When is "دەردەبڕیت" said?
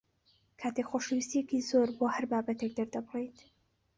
2.77-3.37